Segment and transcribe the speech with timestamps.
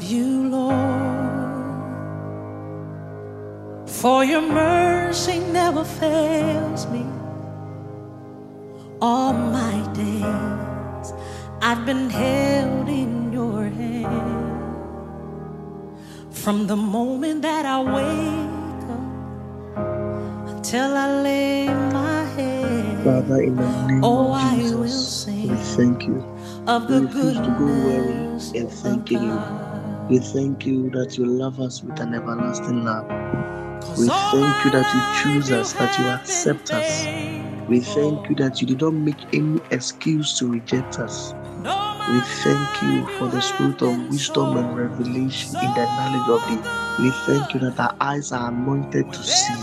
[0.00, 1.90] love you, Lord,
[3.88, 7.04] for your mercy never fails me.
[9.02, 11.12] All my days
[11.62, 14.66] I've been held in your hand.
[16.30, 23.86] From the moment that I wake up until I lay my head, Father, in the
[23.86, 26.24] name oh, of I will Jesus, we thank you.
[26.66, 29.59] of We the refuse to go weary goodness in of thanking you.
[30.10, 33.06] We thank you that you love us with an everlasting love.
[33.96, 37.06] We thank you that you choose us, that you accept us.
[37.68, 41.30] We thank you that you did not make any excuse to reject us.
[41.32, 45.86] And all my We thank you for the spirit of wisdom and revelation in the
[45.96, 47.04] knowledge of thee.
[47.04, 49.54] We thank you that our eyes are anointed to see.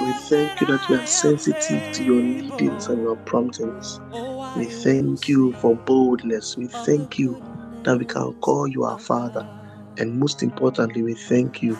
[0.00, 4.00] We thank you that we are sensitive to your leadings and your promptings.
[4.14, 6.56] oh, We thank you for boldness.
[6.56, 7.42] We thank you
[7.84, 9.57] that we can call you our Father.
[9.98, 11.76] And most importantly, we thank you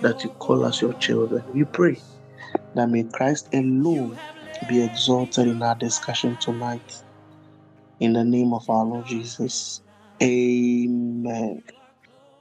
[0.00, 1.44] that you call us your children.
[1.52, 2.00] We pray
[2.74, 4.18] that may Christ alone
[4.68, 7.02] be exalted in our discussion tonight.
[8.00, 9.82] In the name of our Lord Jesus.
[10.22, 11.62] Amen.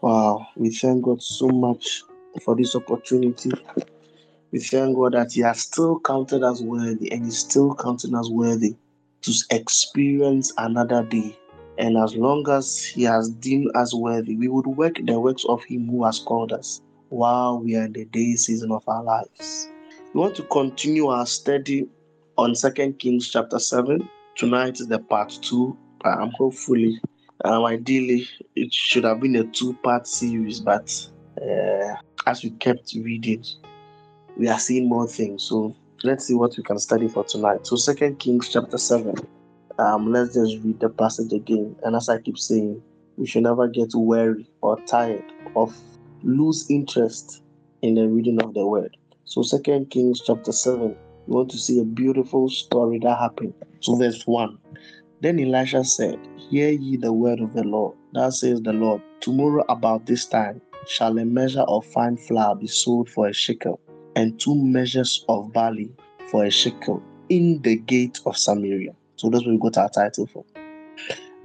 [0.02, 0.48] Wow.
[0.56, 2.02] We thank God so much
[2.44, 3.52] for this opportunity.
[4.52, 8.30] We thank God that He has still counted us worthy and He's still counting us
[8.30, 8.76] worthy
[9.24, 11.38] to experience another day.
[11.78, 15.64] And as long as He has deemed us worthy, we would work the works of
[15.64, 19.70] Him who has called us while we are in the day season of our lives.
[20.14, 21.88] We want to continue our study
[22.38, 24.08] on Second Kings chapter 7.
[24.36, 25.78] Tonight is the part two.
[26.04, 27.00] I'm hopefully,
[27.46, 30.92] um, ideally, it should have been a two part series, but
[31.42, 33.44] uh, as we kept reading,
[34.38, 35.44] we are seeing more things.
[35.44, 37.66] So let's see what we can study for tonight.
[37.68, 39.16] So Second Kings chapter 7.
[39.80, 41.76] Um, let's just read the passage again.
[41.84, 42.82] And as I keep saying,
[43.18, 45.24] we should never get weary or tired
[45.56, 45.76] of
[46.24, 47.42] lose interest
[47.82, 48.96] in the reading of the word.
[49.26, 50.96] So Second Kings chapter 7,
[51.28, 53.54] we want to see a beautiful story that happened.
[53.82, 54.58] So verse 1.
[55.22, 56.20] Then Elisha said,
[56.50, 57.96] Hear ye the word of the Lord.
[58.14, 62.68] Thus says the Lord, Tomorrow about this time shall a measure of fine flour be
[62.68, 63.80] sold for a shekel,
[64.16, 65.90] and two measures of barley
[66.30, 68.94] for a shekel in the gate of Samaria.
[69.24, 70.44] So that's what we got our title for.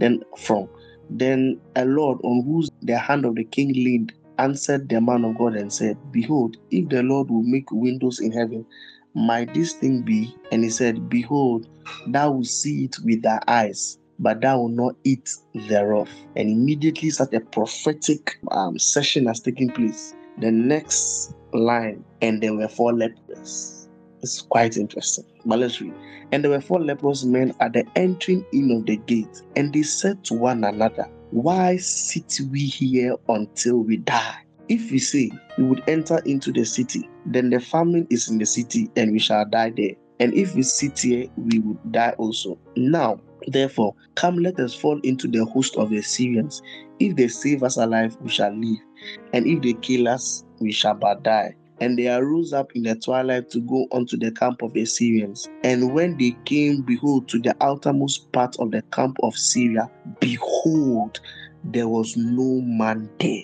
[0.01, 0.69] Then from
[1.11, 5.39] then a Lord on whose the hand of the king leaned answered the man of
[5.39, 8.67] God and said, Behold, if the Lord will make windows in heaven,
[9.15, 10.35] might this thing be?
[10.51, 11.69] And he said, Behold,
[12.09, 15.31] thou will see it with thy eyes, but thou will not eat
[15.69, 16.11] thereof.
[16.35, 20.15] And immediately such a prophetic um, session has taken place.
[20.39, 23.78] The next line, and there were four lepers.
[24.23, 25.25] It's quite interesting.
[25.45, 25.95] But let's read.
[26.33, 29.83] And there were four leprous men at the entering in of the gate, and they
[29.83, 34.37] said to one another, Why sit we here until we die?
[34.69, 38.45] If we say we would enter into the city, then the famine is in the
[38.45, 39.95] city, and we shall die there.
[40.21, 42.59] And if we sit here, we would die also.
[42.77, 46.61] Now, therefore, come, let us fall into the host of the Syrians.
[46.99, 48.79] If they save us alive, we shall live,
[49.33, 51.55] and if they kill us, we shall but die.
[51.81, 55.49] And they arose up in the twilight to go unto the camp of the Syrians.
[55.63, 59.91] And when they came, behold, to the outermost part of the camp of Syria,
[60.21, 61.21] behold,
[61.65, 63.43] there was no man there.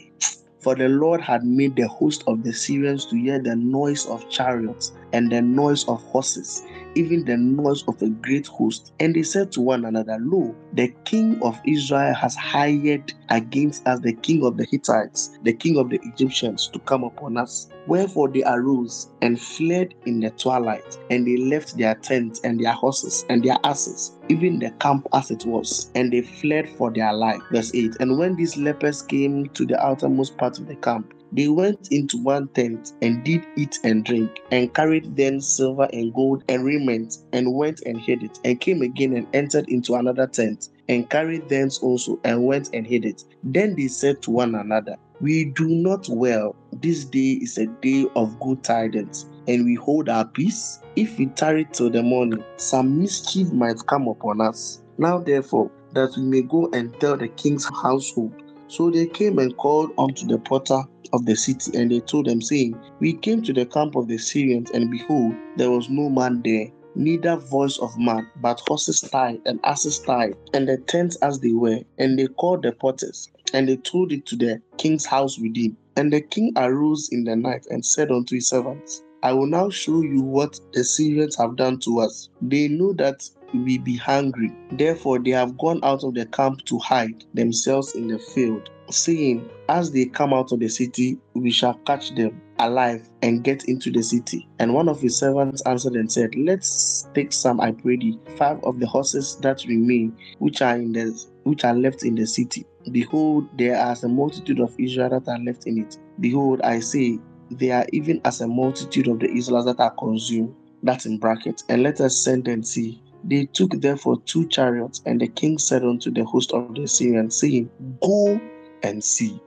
[0.60, 4.30] For the Lord had made the host of the Syrians to hear the noise of
[4.30, 6.62] chariots and the noise of horses,
[6.94, 8.92] even the noise of a great host.
[9.00, 14.00] And they said to one another, Lo, the king of Israel has hired against us
[14.00, 17.68] the king of the Hittites, the king of the Egyptians, to come upon us.
[17.86, 22.72] Wherefore they arose and fled in the twilight, and they left their tents and their
[22.72, 27.12] horses and their asses, even the camp as it was, and they fled for their
[27.12, 27.40] life.
[27.52, 31.48] Verse 8 And when these lepers came to the outermost part of the camp, they
[31.48, 36.44] went into one tent and did eat and drink, and carried then silver and gold
[36.48, 40.68] and raiment, and went and hid it, and came again and entered into another tent,
[40.88, 43.24] and carried thence also, and went and hid it.
[43.42, 46.54] Then they said to one another, We do not well.
[46.72, 50.78] This day is a day of good tidings, and we hold our peace.
[50.94, 54.82] If we tarry till the morning, some mischief might come upon us.
[54.98, 58.32] Now, therefore, that we may go and tell the king's household.
[58.68, 60.82] So they came and called unto the porter
[61.12, 64.18] of the city, and they told them, saying, We came to the camp of the
[64.18, 69.40] Syrians, and behold, there was no man there, neither voice of man, but horses tied
[69.46, 71.80] and asses tied, and the tents as they were.
[71.98, 75.76] And they called the porters, and they told it to the king's house within.
[75.96, 79.70] And the king arose in the night and said unto his servants, I will now
[79.70, 82.28] show you what the Syrians have done to us.
[82.42, 84.52] They know that we be hungry.
[84.72, 89.48] Therefore, they have gone out of the camp to hide themselves in the field, saying,
[89.70, 93.90] As they come out of the city, we shall catch them alive and get into
[93.90, 94.46] the city.
[94.58, 98.62] And one of his servants answered and said, Let's take some, I pray thee, five
[98.62, 102.66] of the horses that remain, which are in the which are left in the city.
[102.90, 105.98] Behold, there are a multitude of Israel that are left in it.
[106.20, 107.18] Behold, I say,
[107.50, 110.54] they are even as a multitude of the Israelites that are consumed.
[110.82, 111.64] That's in brackets.
[111.68, 113.00] And let us send and see.
[113.24, 117.36] They took therefore two chariots, and the king said unto the host of the Syrians,
[117.36, 117.70] saying,
[118.02, 118.38] Go
[118.82, 119.40] and see.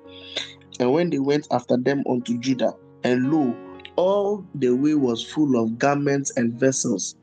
[0.79, 2.73] And when they went after them unto Jordan,
[3.03, 3.55] and lo,
[3.95, 7.15] all the way was full of garments and vessels,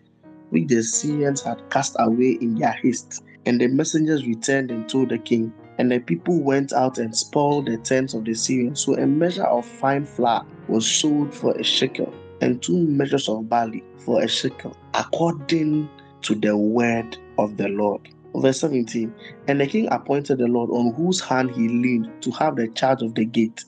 [0.51, 3.25] which the Syrians had cast away in their haste.
[3.47, 5.53] And the messengers returned and told the king.
[5.79, 8.81] And the people went out and spoiled the tents of the Syrians.
[8.81, 13.49] So a measure of fine flour was sold for a shekel, and two measures of
[13.49, 15.89] barley for a shekel, according
[16.23, 18.09] to the word of the Lord.
[18.37, 19.15] Verse 17
[19.47, 23.03] And the king appointed the Lord on whose hand he leaned to have the charge
[23.03, 23.65] of the gate.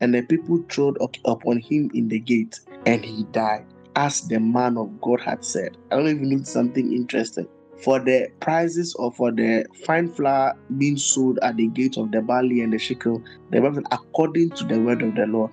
[0.00, 3.64] And the people trod up upon him in the gate, and he died,
[3.96, 5.76] as the man of God had said.
[5.90, 7.48] I don't even know something interesting.
[7.82, 12.22] For the prices or for the fine flour being sold at the gate of the
[12.22, 15.50] barley and the shekel, the Bible according to the word of the Lord.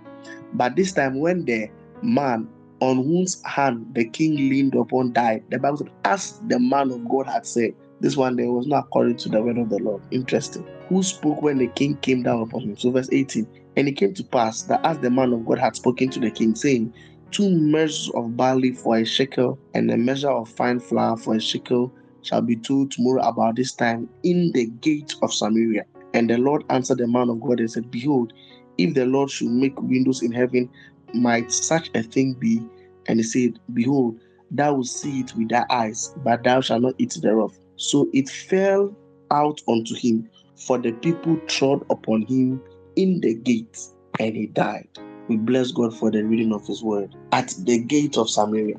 [0.54, 1.70] But this time, when the
[2.02, 2.48] man
[2.80, 7.08] on whose hand the king leaned upon died, the Bible said, as the man of
[7.08, 10.02] God had said, this one there was not according to the word of the Lord.
[10.12, 10.68] Interesting.
[10.90, 12.78] Who spoke when the king came down upon him?
[12.78, 13.48] So, verse 18.
[13.78, 16.30] And it came to pass that as the man of God had spoken to the
[16.30, 16.94] king, saying,
[17.32, 21.40] Two measures of barley for a shekel, and a measure of fine flour for a
[21.40, 21.94] shekel,
[22.24, 25.86] shall be told tomorrow about this time in the gate of Samaria.
[26.14, 28.34] And the Lord answered the man of God and said, Behold,
[28.78, 30.70] if the Lord should make windows in heaven,
[31.14, 32.62] might such a thing be?
[33.08, 34.20] And he said, Behold,
[34.52, 37.54] thou wilt see it with thy eyes, but thou shalt not eat thereof.
[37.76, 38.96] So it fell
[39.32, 40.30] out unto him,
[40.68, 42.62] for the people trod upon him
[42.96, 43.78] in the gate,
[44.20, 44.88] and he died.
[45.28, 48.78] We bless God for the reading of his word at the gate of Samaria.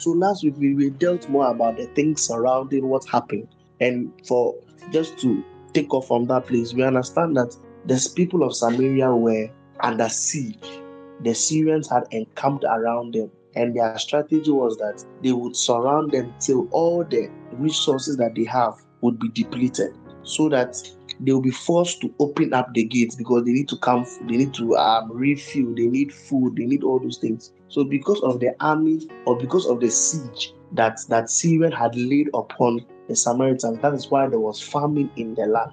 [0.00, 3.48] So last week we, we dealt more about the things surrounding what happened.
[3.80, 4.54] And for
[4.92, 5.42] just to
[5.72, 7.54] take off from that place, we understand that
[7.86, 9.48] the people of Samaria were
[9.80, 10.80] under siege.
[11.20, 16.34] The Syrians had encamped around them, and their strategy was that they would surround them
[16.40, 20.76] till all the resources that they have would be depleted, so that
[21.20, 24.36] they will be forced to open up the gates because they need to come, they
[24.36, 27.52] need to um, refuel, they need food, they need all those things.
[27.68, 32.28] So because of the army or because of the siege that that Syrian had laid
[32.34, 35.72] upon the Samaritans, that is why there was famine in the land.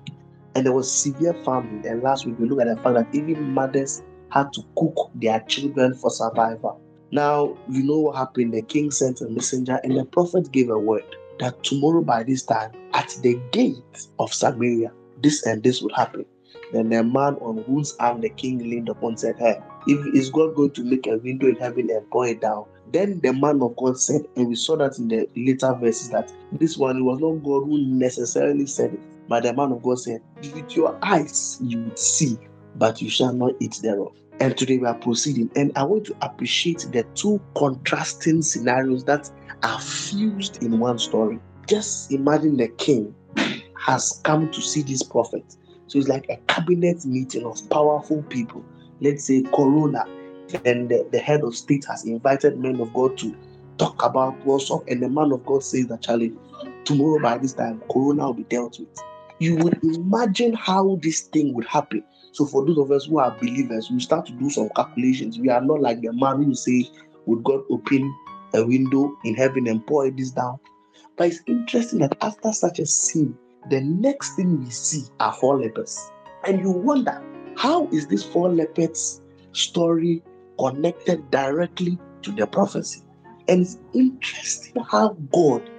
[0.55, 1.83] And there was severe famine.
[1.85, 5.39] And last week we looked at the fact that even mothers had to cook their
[5.41, 6.79] children for survival.
[7.11, 8.53] Now, you know what happened.
[8.53, 11.03] The king sent a messenger, and the prophet gave a word
[11.39, 14.91] that tomorrow by this time, at the gate of Samaria,
[15.21, 16.25] this and this would happen.
[16.71, 20.55] Then the man on whose arm the king leaned upon said, Hey, if is God
[20.55, 22.65] going to make a window in heaven and pour it down?
[22.91, 26.31] Then the man of God said, and we saw that in the later verses, that
[26.51, 29.99] this one it was not God who necessarily said it, but the man of God
[29.99, 30.21] said,
[30.53, 32.37] With your eyes you would see,
[32.75, 34.11] but you shall not eat thereof.
[34.39, 39.29] And today we are proceeding, and I want to appreciate the two contrasting scenarios that
[39.63, 41.39] are fused in one story.
[41.69, 43.15] Just imagine the king
[43.85, 45.45] has come to see this prophet.
[45.87, 48.65] So it's like a cabinet meeting of powerful people.
[48.99, 50.05] Let's say Corona,
[50.65, 53.35] and the, the head of state has invited men of God to
[53.77, 54.83] talk about what's up.
[54.87, 56.33] And the man of God says that, Charlie,
[56.85, 58.89] tomorrow by this time, Corona will be dealt with.
[59.43, 62.01] You would imagine how this thing would happen.
[62.31, 65.37] So for those of us who are believers, we start to do some calculations.
[65.37, 66.89] We are not like the man who say,
[67.25, 68.15] Would God open
[68.53, 70.59] a window in heaven and pour this down?
[71.17, 73.37] But it's interesting that after such a scene,
[73.69, 75.99] the next thing we see are four lepers.
[76.47, 77.21] And you wonder,
[77.57, 79.19] how is this four lepers
[79.51, 80.23] story
[80.57, 83.01] connected directly to the prophecy?
[83.49, 85.69] And it's interesting how God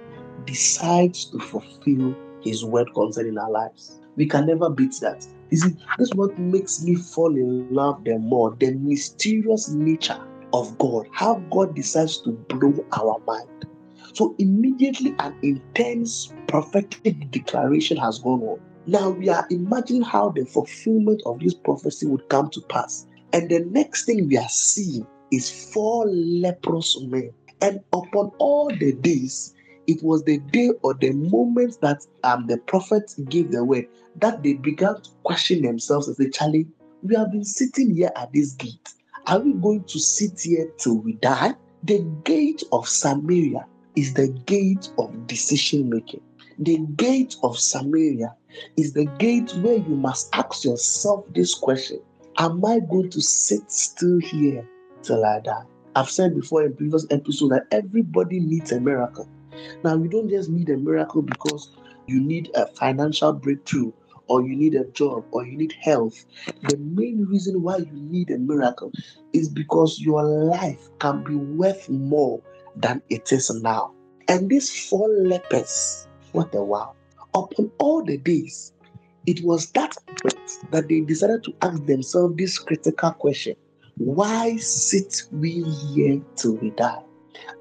[0.45, 3.99] decides to fulfill his word concerning our lives.
[4.15, 5.25] We can never beat that.
[5.51, 10.17] You see, this is what makes me fall in love the more the mysterious nature
[10.53, 13.49] of God, how God decides to blow our mind.
[14.13, 18.59] So immediately an intense prophetic declaration has gone on.
[18.85, 23.05] Now we are imagining how the fulfillment of this prophecy would come to pass.
[23.33, 27.31] And the next thing we are seeing is four leprous men.
[27.61, 29.54] And upon all the days,
[29.87, 33.87] it was the day or the moment that um, the prophet gave the word
[34.17, 36.67] that they began to question themselves and say, Charlie,
[37.03, 38.93] we have been sitting here at this gate.
[39.27, 41.53] Are we going to sit here till we die?
[41.83, 43.65] The gate of Samaria
[43.95, 46.21] is the gate of decision making.
[46.59, 48.33] The gate of Samaria
[48.77, 51.99] is the gate where you must ask yourself this question
[52.37, 54.67] Am I going to sit still here
[55.03, 55.63] till I die?
[55.95, 59.29] I've said before in previous episode that everybody needs a miracle.
[59.83, 61.69] Now, you don't just need a miracle because
[62.07, 63.91] you need a financial breakthrough
[64.27, 66.25] or you need a job or you need health.
[66.63, 68.91] The main reason why you need a miracle
[69.33, 72.41] is because your life can be worth more
[72.75, 73.93] than it is now.
[74.27, 76.95] And these four lepers, what a wow.
[77.33, 78.73] Upon all the days,
[79.25, 79.95] it was that
[80.71, 83.55] that they decided to ask themselves this critical question
[83.97, 87.04] Why sit we here till we die?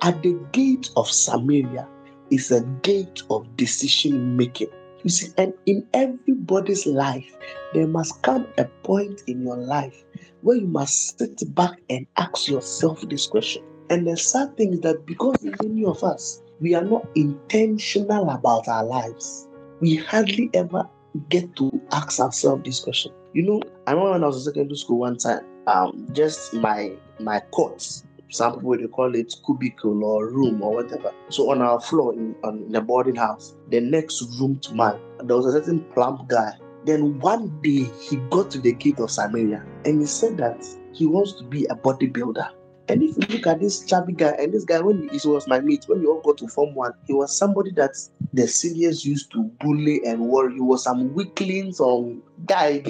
[0.02, 1.88] At the gate of Samaria
[2.30, 4.68] is a gate of decision making.
[5.02, 7.36] You see, and in everybody's life,
[7.74, 10.04] there must come a point in your life
[10.40, 13.62] where you must sit back and ask yourself this question.
[13.90, 18.66] And the sad thing is that because many of us, we are not intentional about
[18.68, 19.48] our lives,
[19.80, 20.88] we hardly ever
[21.28, 23.12] get to ask ourselves this question.
[23.34, 26.92] You know, I remember when I was in secondary school one time, um, just my
[27.20, 31.12] my courts some people they call it cubicle or room or whatever.
[31.28, 35.36] So on our floor in, in the boarding house, the next room to mine, there
[35.36, 36.52] was a certain plump guy.
[36.84, 41.06] Then one day he got to the gate of Samaria and he said that he
[41.06, 42.48] wants to be a bodybuilder.
[42.88, 45.58] And if you look at this chubby guy, and this guy, when he was my
[45.58, 47.92] mate, when we all got to Form 1, he was somebody that
[48.34, 50.54] the seniors used to bully and worry.
[50.54, 52.80] He was some weakling, some guy.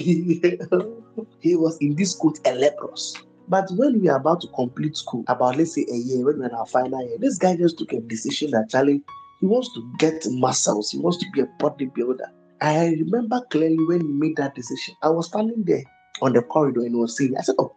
[1.39, 3.15] he was in this coat, a leprous.
[3.47, 6.49] But when we are about to complete school, about let's say a year, when we're
[6.49, 9.03] in our final year, this guy just took a decision that Charlie,
[9.39, 12.25] he wants to get muscles, he wants to be a bodybuilder.
[12.61, 14.95] I remember clearly when he made that decision.
[15.03, 15.83] I was standing there
[16.21, 17.75] on the corridor and was saying, I said, Oh,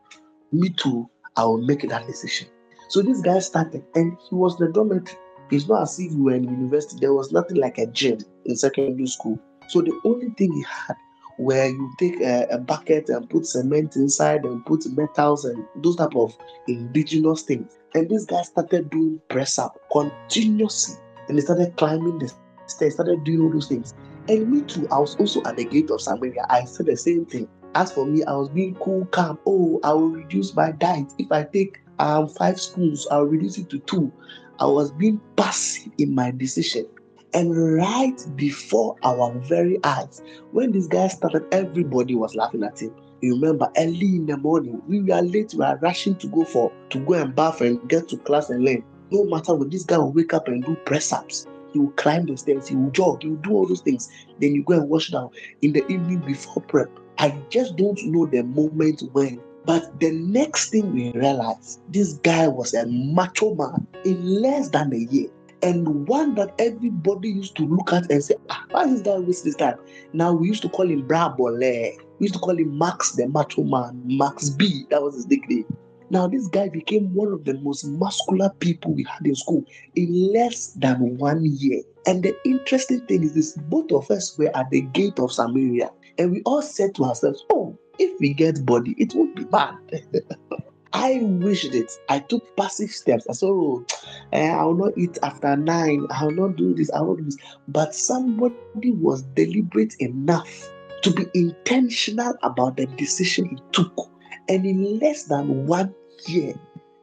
[0.53, 2.49] me too, I will make that decision.
[2.89, 5.19] So this guy started and he was the dormitory.
[5.51, 8.57] It's not as if we were in university, there was nothing like a gym in
[8.57, 9.39] secondary school.
[9.69, 10.97] So the only thing he had
[11.39, 15.97] where you take a, a, bucket and put cement inside and put metals and those
[15.97, 17.79] type of indigenous things.
[17.95, 20.97] And this guy started doing press up continuously.
[21.29, 22.33] And he started climbing the
[22.67, 23.95] stairs, started doing all those things.
[24.29, 26.45] And me too, I was also at the gate of Samaria.
[26.51, 27.49] I said the same thing.
[27.75, 29.39] As for me, I was being cool, calm.
[29.47, 31.13] Oh, I will reduce my diet.
[31.19, 34.13] If I take um, five spoons, I'll reduce it to two.
[34.59, 36.87] I was being passive in my decision.
[37.35, 42.95] And right before our very eyes, when this guy started, everybody was laughing at him.
[43.21, 46.73] You remember early in the morning, we were late, we were rushing to go for
[46.91, 48.83] to go and bath and get to class and learn.
[49.11, 51.47] No matter what, this guy will wake up and do press ups.
[51.73, 54.09] He will climb the stairs, he will jog, he will do all those things.
[54.41, 55.31] Then you go and wash down
[55.61, 56.89] in the evening before prep.
[57.19, 59.41] I just don't know the moment when.
[59.67, 64.95] But the next thing we realized, this guy was a macho man in less than
[64.95, 65.29] a year
[65.63, 69.55] and one that everybody used to look at and say, ah, why is that this
[69.57, 69.77] time?
[70.13, 71.97] Now we used to call him Brabole.
[72.19, 74.87] We used to call him Max the Macho Man, Max B.
[74.91, 75.67] That was his nickname.
[76.11, 80.33] Now this guy became one of the most muscular people we had in school in
[80.33, 81.83] less than one year.
[82.07, 85.91] And the interesting thing is this: both of us were at the gate of Samaria,
[86.17, 89.77] and we all said to ourselves, "Oh, if we get body, it won't be bad."
[90.93, 91.91] I wished it.
[92.09, 93.27] I took passive steps.
[93.29, 93.85] I said, oh,
[94.33, 96.07] eh, I will not eat after nine.
[96.11, 96.91] I will not do this.
[96.91, 97.37] I will not do this.
[97.69, 100.71] But somebody was deliberate enough
[101.03, 104.11] to be intentional about the decision he took.
[104.49, 105.95] And in less than one
[106.27, 106.55] year,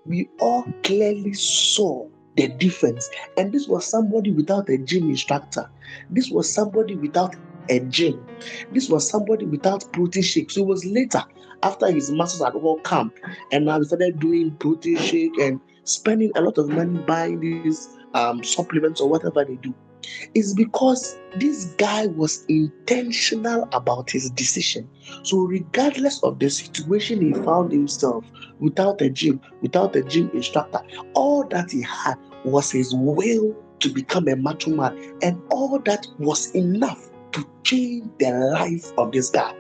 [0.06, 3.10] we all clearly saw the difference.
[3.38, 5.70] And this was somebody without a gym instructor.
[6.10, 7.36] This was somebody without
[7.69, 8.25] a gym.
[8.72, 10.55] This was somebody without protein shakes.
[10.55, 11.24] So it was later
[11.63, 13.12] after his muscles had all come,
[13.51, 17.89] and now he started doing protein shake and spending a lot of money buying these
[18.13, 19.74] um, supplements or whatever they do.
[20.36, 24.88] Is because this guy was intentional about his decision.
[25.24, 28.24] So, regardless of the situation he found himself
[28.60, 30.79] without a gym, without a gym instructor,
[31.15, 36.05] all that he had was his will to become a macho man, and all that
[36.19, 39.54] was enough to change the life of this guy.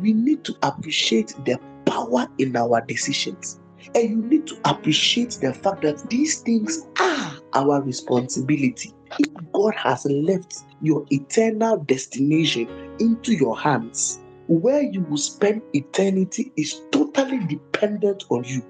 [0.00, 3.60] We need to appreciate the power in our decisions.
[3.94, 8.92] And you need to appreciate the fact that these things are our responsibility.
[9.18, 12.68] If God has left your eternal destination
[13.00, 18.62] into your hands, where you will spend eternity is totally dependent on you.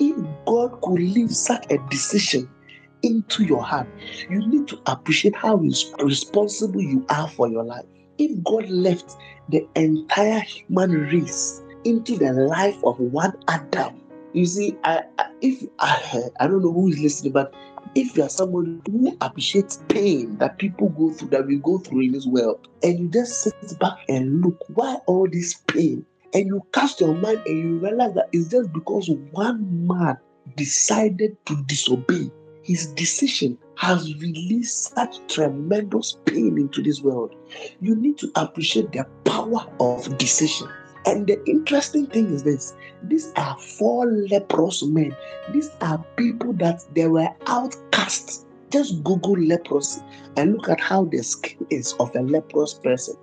[0.00, 0.16] If
[0.46, 2.48] God could leave such a decision
[3.02, 3.88] into your hand,
[4.28, 5.56] you need to appreciate how
[6.00, 7.84] responsible you are for your life.
[8.18, 9.16] If God left
[9.48, 14.02] the entire human race into the life of one Adam,
[14.32, 15.02] You see, I,
[15.42, 17.54] if I, I don't know who is listening, but
[17.94, 22.00] if you are someone who appreciates pain that people go through, that we go through
[22.00, 26.06] in this world, and you just sit back and look, why all this pain?
[26.32, 30.16] And you cast your mind and you realize that it's just because one man
[30.56, 32.30] decided to disobey.
[32.62, 37.34] His decision has released such tremendous pain into this world.
[37.80, 40.68] You need to appreciate the power of decision.
[41.04, 45.16] And the interesting thing is this these are four leprous men.
[45.52, 48.46] These are people that they were outcasts.
[48.70, 50.00] Just Google leprosy
[50.36, 53.16] and look at how the skin is of a leprous person.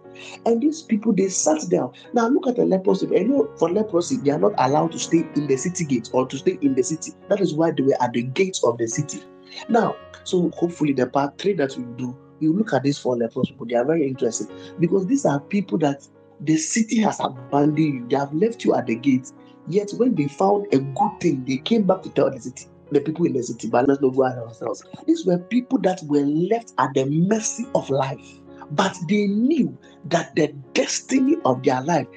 [0.46, 1.94] And these people they sat down.
[2.14, 3.08] Now look at the leprosy.
[3.08, 6.28] You know, for leprosy, they are not allowed to stay in the city gates or
[6.28, 7.14] to stay in the city.
[7.30, 9.22] That is why they were at the gates of the city.
[9.68, 13.50] Now, so hopefully the part three that we do, you look at these four leprous
[13.50, 14.48] people, they are very interesting
[14.80, 16.08] because these are people that
[16.42, 19.34] the city has abandoned you, they have left you at the gates.
[19.68, 23.02] Yet when they found a good thing, they came back to tell the city, the
[23.02, 24.84] people in the city, but let's not go ourselves.
[25.06, 28.40] These were people that were left at the mercy of life,
[28.72, 32.08] but they knew that the destiny of their life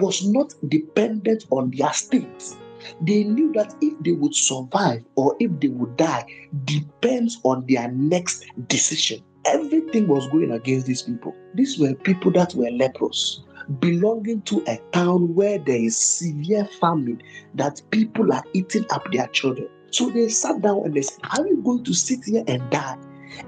[0.00, 2.54] was not dependent on their state.
[3.02, 6.24] They knew that if they would survive or if they would die
[6.64, 9.22] depends on their next decision.
[9.46, 11.34] Everything was going against these people.
[11.54, 13.42] These were people that were leprous
[13.78, 17.22] belonging to a town where there is severe famine
[17.54, 19.68] that people are eating up their children.
[19.92, 22.96] So they sat down and they said, Are we going to sit here and die?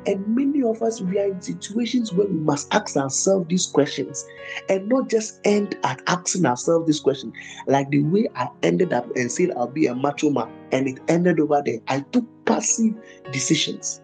[0.06, 4.26] And many of us, we are in situations where we must ask ourselves these questions
[4.68, 7.32] and not just end at asking ourselves this question.
[7.66, 11.00] Like the way I ended up and said, I'll be a macho man, and it
[11.08, 11.78] ended over there.
[11.88, 12.94] I took passive
[13.32, 14.00] decisions.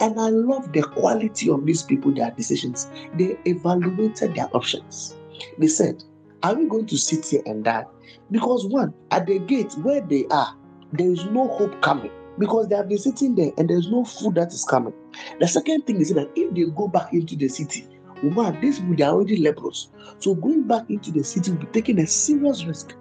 [0.00, 2.88] And I love the quality of these people, their decisions.
[3.16, 5.16] They evaluated their options.
[5.58, 6.04] They said,
[6.42, 7.84] Are we going to sit here and die?
[8.30, 10.54] Because one, at the gate where they are,
[10.92, 14.34] there is no hope coming because they have been sitting there and there's no food
[14.36, 14.94] that is coming.
[15.40, 17.86] The second thing is that if they go back into the city,
[18.22, 19.90] one, these they are already leprous.
[20.18, 22.94] So going back into the city will be taking a serious risk.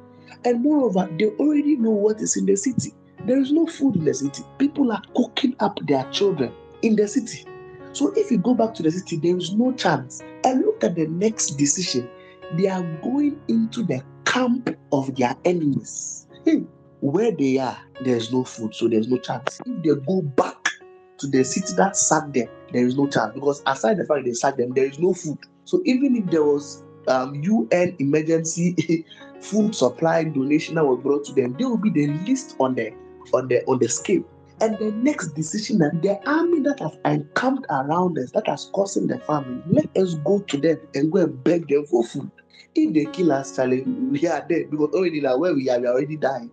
[0.46, 2.94] And moreover, they already know what is in the city.
[3.26, 4.44] There is no food in the city.
[4.58, 7.46] People are cooking up their children in the city.
[7.94, 10.22] So if you go back to the city, there is no chance.
[10.44, 12.10] And look at the next decision
[12.58, 16.28] they are going into the camp of their enemies.
[16.46, 16.64] Hmm.
[17.04, 19.60] Where they are, there's no food, so there's no chance.
[19.66, 20.70] If they go back
[21.18, 24.32] to the city that sat them, there is no chance because aside the fact they
[24.32, 25.38] sat them, there is no food.
[25.66, 29.06] So even if there was um, UN emergency
[29.42, 32.94] food supply donation that was brought to them, they will be the least on the
[33.34, 34.24] on the on the scale.
[34.62, 39.08] And the next decision that the army that has encamped around us, that has causing
[39.08, 42.32] the famine, let us go to them and go and beg them for food.
[42.76, 45.88] If they kill us, Charlie, we are dead because already now where we are, we
[45.88, 46.50] are already dying.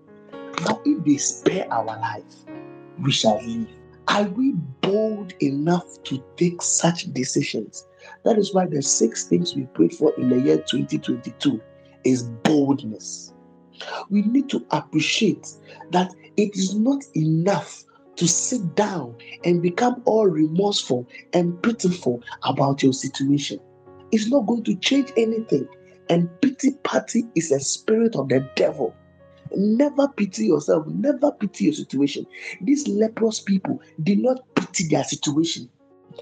[0.65, 2.25] But if they spare our life,
[2.99, 3.69] we shall live.
[4.09, 7.87] Are we bold enough to take such decisions?
[8.25, 11.61] That is why the six things we prayed for in the year 2022
[12.05, 13.33] is boldness.
[14.11, 15.47] We need to appreciate
[15.93, 17.85] that it is not enough
[18.17, 23.59] to sit down and become all remorseful and pitiful about your situation.
[24.13, 25.69] It's not going to change anything.
[26.09, 28.95] And pity party is a spirit of the devil.
[29.57, 32.27] Never pity yourself, never pity your situation.
[32.61, 35.69] These leprous people did not pity their situation.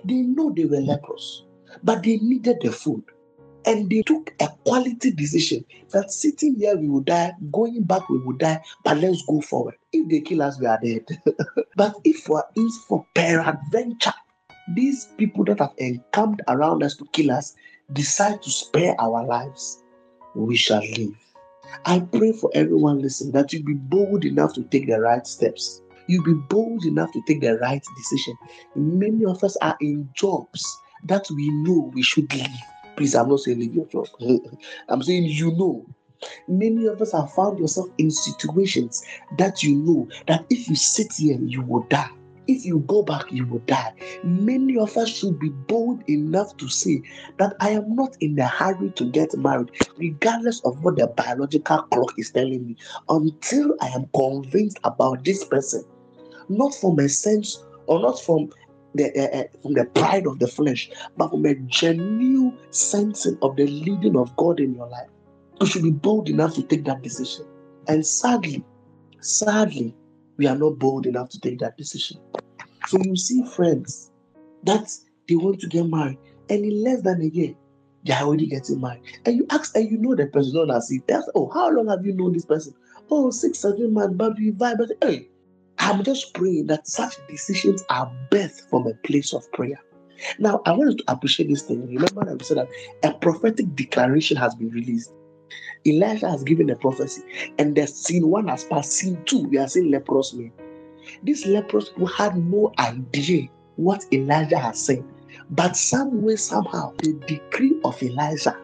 [0.05, 1.45] They know they were leprous,
[1.83, 3.03] but they needed the food.
[3.67, 8.19] And they took a quality decision that sitting here we will die, going back we
[8.19, 9.75] will die, but let's go forward.
[9.93, 11.07] If they kill us, we are dead.
[11.77, 14.15] but if for is for peradventure,
[14.75, 17.55] these people that have encamped around us to kill us
[17.93, 19.83] decide to spare our lives,
[20.35, 21.15] we shall live.
[21.85, 25.81] I pray for everyone listening that you be bold enough to take the right steps.
[26.07, 28.35] You be bold enough to take the right decision.
[28.75, 30.65] Many of us are in jobs
[31.05, 32.49] that we know we should leave
[32.99, 34.09] Please, I'm not saying leave your job.
[34.89, 35.87] I'm saying you know.
[36.49, 39.05] Many of us have found yourself in situations
[39.37, 42.11] that you know that if you sit here, you will die.
[42.49, 43.93] If you go back, you will die.
[44.25, 47.03] Many of us should be bold enough to say
[47.39, 51.83] that I am not in a hurry to get married, regardless of what the biological
[51.83, 52.77] clock is telling me,
[53.11, 55.85] until I am convinced about this person.
[56.49, 58.49] Not from a sense or not from
[58.95, 63.67] the, uh, from the pride of the flesh, but from a genuine sensing of the
[63.67, 65.11] leading of God in your life.
[65.61, 67.45] You should be bold enough to take that decision.
[67.89, 68.65] And sadly,
[69.21, 69.95] sadly,
[70.39, 72.19] we are not bold enough to take that decision.
[72.87, 74.11] So you see friends
[74.63, 74.91] that
[75.29, 77.55] they want to get married, and in less than a year,
[78.05, 79.03] they are already getting married.
[79.27, 81.03] And you ask, and you know the person, not as if,
[81.35, 82.75] oh, how long have you known this person?
[83.11, 84.79] oh, six hundred man, but we vibe.
[84.79, 85.29] But hey,
[85.79, 89.81] I'm just praying that such decisions are birthed from a place of prayer.
[90.39, 91.87] Now, I want you to appreciate this thing.
[91.87, 92.69] Remember that we said that
[93.05, 95.13] a prophetic declaration has been released.
[95.87, 97.23] Elijah has given a prophecy,
[97.59, 98.93] and the scene one has passed.
[98.93, 100.53] Scene two, we are seeing leprous men.
[101.23, 105.05] These leprous who had no idea what Elijah has said,
[105.51, 108.57] but some way, somehow, the decree of Elijah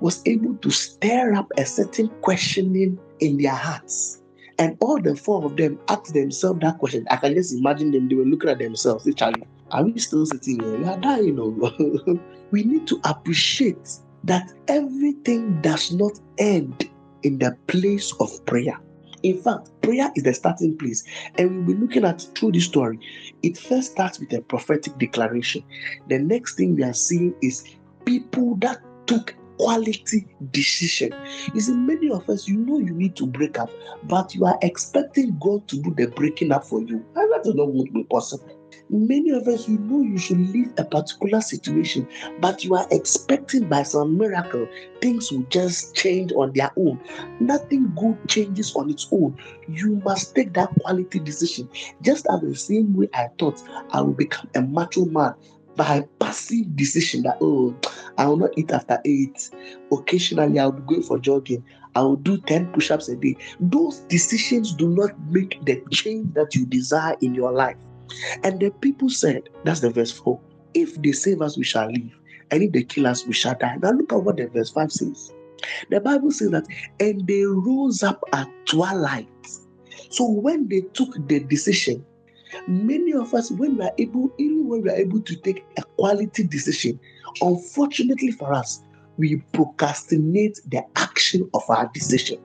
[0.00, 4.22] was able to stir up a certain questioning in their hearts.
[4.58, 7.06] And all the four of them asked themselves that question.
[7.10, 9.08] I can just imagine them, they were looking at themselves.
[9.14, 10.78] Charlie, are we still sitting here?
[10.78, 11.38] We are dying.
[11.40, 12.20] Oh.
[12.50, 16.88] we need to appreciate that everything does not end
[17.22, 18.78] in the place of prayer.
[19.22, 21.04] In fact, prayer is the starting place.
[21.38, 22.98] And we'll be looking at through this story.
[23.42, 25.62] It first starts with a prophetic declaration.
[26.08, 27.64] The next thing we are seeing is
[28.04, 31.14] people that took quality decision.
[31.54, 33.70] You see, many of us, you know, you need to break up,
[34.04, 37.04] but you are expecting God to do the breaking up for you.
[37.14, 38.61] And that is not going to be possible.
[38.94, 42.06] Many of us, you know, you should leave a particular situation,
[42.40, 44.68] but you are expecting by some miracle
[45.00, 47.00] things will just change on their own.
[47.40, 49.38] Nothing good changes on its own.
[49.66, 51.70] You must take that quality decision.
[52.02, 55.36] Just as the same way I thought I will become a macho man
[55.74, 57.74] by passive decision that oh
[58.18, 59.48] I will not eat after eight.
[59.90, 61.64] Occasionally I'll be going for jogging.
[61.94, 63.36] I will do 10 push-ups a day.
[63.58, 67.76] Those decisions do not make the change that you desire in your life.
[68.42, 70.40] And the people said, that's the verse 4.
[70.74, 72.18] If they save us, we shall live.
[72.50, 73.76] And if they kill us, we shall die.
[73.82, 75.32] Now look at what the verse 5 says.
[75.90, 76.66] The Bible says that,
[77.00, 79.28] and they rose up at twilight.
[80.10, 82.04] So when they took the decision,
[82.66, 85.82] many of us, when we are able, even when we are able to take a
[85.82, 86.98] quality decision,
[87.40, 88.82] unfortunately for us,
[89.16, 92.38] we procrastinate the action of our decision.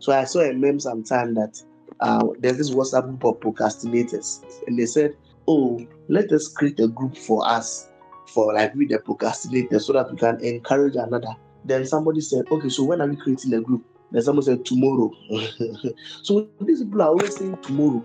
[0.00, 1.62] So I saw a meme sometime that
[2.00, 6.88] uh, there's this WhatsApp group of procrastinators, and they said, "Oh, let us create a
[6.88, 7.88] group for us,
[8.28, 11.34] for like we the procrastinators, so that we can encourage another."
[11.64, 15.12] Then somebody said, "Okay, so when are we creating a group?" Then someone said, "Tomorrow."
[16.22, 18.04] so these people are always saying tomorrow,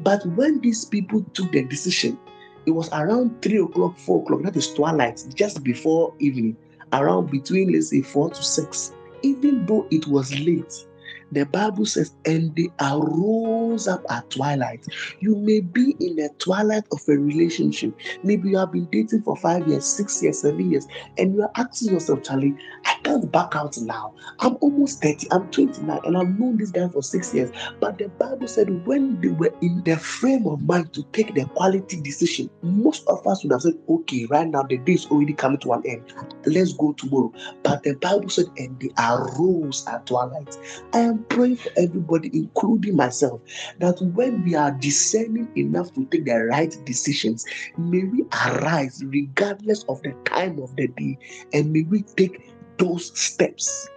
[0.00, 2.18] but when these people took the decision,
[2.66, 4.42] it was around three o'clock, four o'clock.
[4.42, 6.56] That is twilight, just before evening,
[6.92, 8.92] around between let's say four to six.
[9.22, 10.86] Even though it was late,
[11.32, 14.84] the Bible says, and they arose up at twilight.
[15.20, 17.94] You may be in the twilight of a relationship.
[18.22, 20.86] Maybe you have been dating for five years, six years, seven years,
[21.18, 24.14] and you are asking yourself, Charlie, I can't back out now.
[24.40, 27.50] I'm almost 30, I'm 29, and I've known this guy for six years.
[27.80, 31.44] But the Bible said when they were in the frame of mind to take the
[31.54, 35.34] quality decision, most of us would have said, okay, right now the day is already
[35.34, 36.12] coming to an end.
[36.46, 37.32] Let's go tomorrow.
[37.62, 40.56] But the Bible said, and they arose at twilight.
[40.92, 43.40] I am praying for everybody, including myself,
[43.78, 47.44] that when we are discerning enough to take the right decisions,
[47.78, 51.18] may we arise regardless of the time of the day
[51.52, 53.88] and may we take those steps.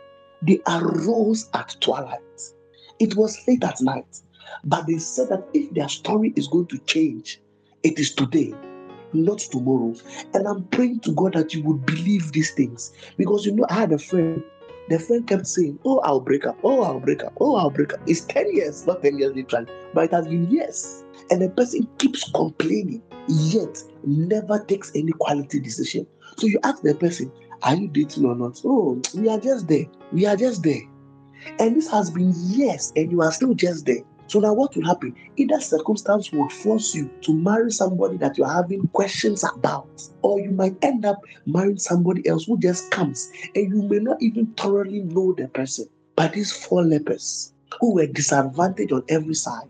[0.42, 2.20] They arose at twilight.
[3.00, 4.22] It was late at night,
[4.66, 7.40] but they said that if their story is going to change,
[7.84, 8.54] it is today
[9.14, 9.94] not tomorrow.
[10.34, 12.92] And I'm praying to God that you would believe these things.
[13.18, 14.44] Because you know, I had a friend
[14.90, 16.58] the friend kept saying, Oh, I'll break up.
[16.64, 17.34] Oh, I'll break up.
[17.40, 18.00] Oh, I'll break up.
[18.06, 21.04] It's 10 years, not 10 years literally, but it has been years.
[21.30, 26.06] And the person keeps complaining, yet never takes any quality decision.
[26.38, 28.60] So you ask the person, Are you dating or not?
[28.66, 29.86] Oh, we are just there.
[30.12, 30.82] We are just there.
[31.60, 34.04] And this has been years, and you are still just there.
[34.34, 35.16] So now what will happen?
[35.38, 39.88] Either circumstance would force you to marry somebody that you're having questions about,
[40.24, 44.18] or you might end up marrying somebody else who just comes and you may not
[44.24, 45.86] even thoroughly know the person.
[46.16, 49.70] But these four lepers who were disadvantaged on every side,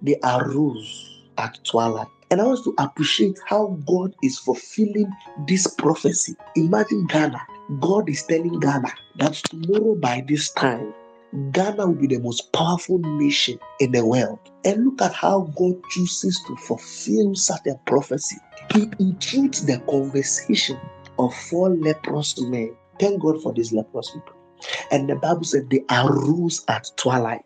[0.00, 2.06] they arose at twilight.
[2.30, 5.10] And I want to appreciate how God is fulfilling
[5.48, 6.36] this prophecy.
[6.54, 7.40] Imagine Ghana.
[7.80, 10.94] God is telling Ghana that tomorrow by this time,
[11.50, 14.38] Ghana will be the most powerful nation in the world.
[14.64, 18.36] And look at how God chooses to fulfill such a prophecy.
[18.72, 20.78] He intrudes the conversation
[21.18, 22.76] of four leprous men.
[23.00, 24.34] Thank God for these leprous people.
[24.92, 27.42] And the Bible said they arose at twilight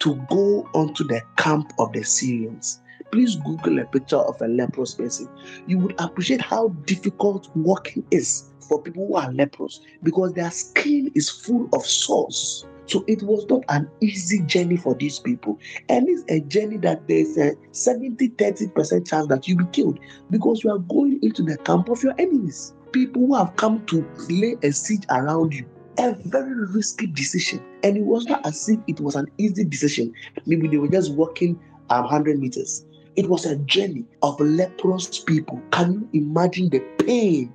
[0.00, 2.80] to go onto the camp of the Syrians.
[3.12, 5.28] Please Google a picture of a leprous person.
[5.66, 11.10] You would appreciate how difficult walking is for people who are leprous because their skin
[11.14, 12.66] is full of sores.
[12.86, 15.58] So it was not an easy journey for these people.
[15.88, 19.98] And it's a journey that there's a 70 30% chance that you'll be killed
[20.30, 22.74] because you are going into the camp of your enemies.
[22.92, 25.66] People who have come to lay a siege around you.
[25.98, 27.62] A very risky decision.
[27.82, 30.12] And it was not as if it was an easy decision.
[30.46, 31.58] Maybe they were just walking
[31.90, 32.84] um, 100 meters.
[33.14, 35.60] It was a journey of leprous people.
[35.70, 37.52] Can you imagine the pain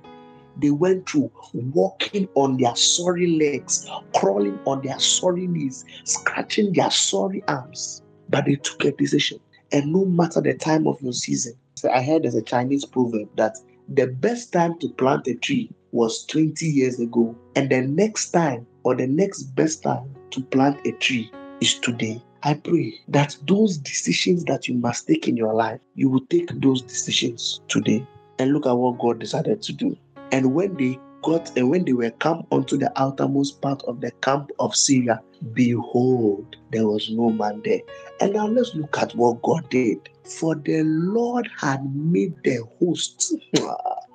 [0.58, 6.90] they went through walking on their sorry legs, crawling on their sorry knees, scratching their
[6.90, 8.02] sorry arms?
[8.28, 9.40] But they took a decision.
[9.72, 11.54] And no matter the time of your season,
[11.92, 13.56] I heard there's a Chinese proverb that
[13.88, 18.66] the best time to plant a tree was 20 years ago, and the next time
[18.82, 22.22] or the next best time to plant a tree is today.
[22.42, 26.48] I pray that those decisions that you must take in your life, you will take
[26.60, 28.06] those decisions today.
[28.38, 29.96] And look at what God decided to do.
[30.32, 34.10] And when they got and when they were come unto the outermost part of the
[34.22, 35.20] camp of Syria,
[35.52, 37.80] behold, there was no man there.
[38.20, 40.08] And now let's look at what God did.
[40.24, 43.34] For the Lord had made the hosts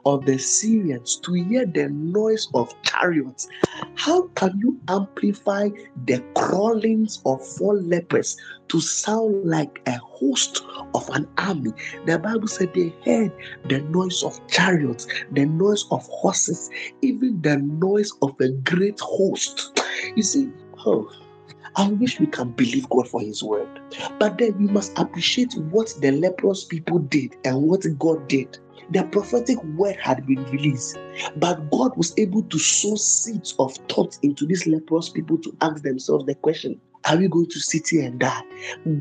[0.05, 3.47] of the Syrians to hear the noise of chariots.
[3.95, 5.69] How can you amplify
[6.05, 8.37] the crawlings of four lepers
[8.69, 10.63] to sound like a host
[10.93, 11.71] of an army?
[12.05, 13.31] The Bible said they heard
[13.67, 16.69] the noise of chariots, the noise of horses,
[17.01, 19.79] even the noise of a great host.
[20.15, 20.51] You see,
[20.85, 21.09] oh,
[21.75, 23.67] I wish we can believe God for His word.
[24.19, 28.59] But then we must appreciate what the leprous people did and what God did.
[28.91, 30.97] The prophetic word had been released,
[31.37, 35.83] but God was able to sow seeds of thought into these leprous people to ask
[35.83, 38.43] themselves the question Are we going to sit here and die?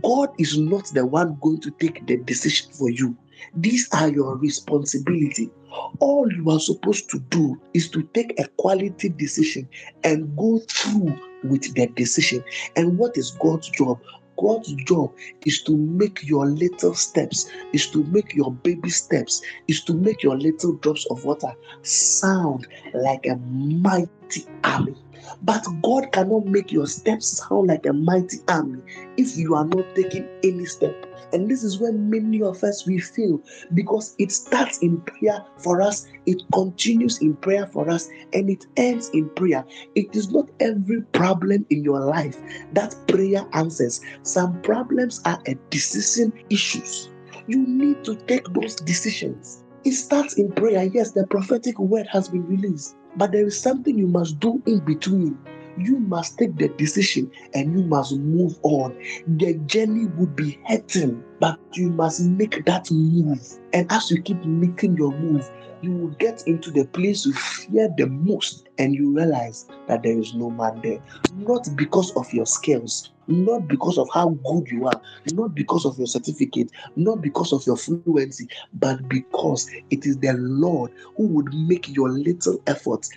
[0.02, 3.16] God is not the one going to take the decision for you.
[3.54, 5.50] These are your responsibility.
[5.98, 9.68] All you are supposed to do is to take a quality decision
[10.04, 12.44] and go through with that decision.
[12.76, 13.98] And what is God's job?
[14.38, 15.12] God's job
[15.46, 20.22] is to make your little steps, is to make your baby steps, is to make
[20.22, 24.94] your little drops of water sound like a mighty army.
[25.42, 28.80] But God cannot make your steps sound like a mighty army
[29.16, 31.06] if you are not taking any step.
[31.32, 33.40] And this is where many of us we fail
[33.74, 38.66] because it starts in prayer for us, it continues in prayer for us, and it
[38.76, 39.64] ends in prayer.
[39.94, 42.36] It is not every problem in your life
[42.72, 44.00] that prayer answers.
[44.22, 47.08] Some problems are a decision issues.
[47.46, 49.64] You need to take those decisions.
[49.84, 50.84] It starts in prayer.
[50.84, 54.78] Yes, the prophetic word has been released, but there is something you must do in
[54.80, 55.36] between
[55.78, 58.96] you must take the decision and you must move on.
[59.26, 63.40] The journey would be hurting, but you must make that move.
[63.72, 65.48] And as you keep making your move,
[65.82, 70.18] you will get into the place you fear the most and you realize that there
[70.18, 71.02] is no man there.
[71.36, 75.96] Not because of your skills, not because of how good you are, not because of
[75.98, 81.52] your certificate, not because of your fluency, but because it is the Lord who would
[81.54, 83.10] make your little efforts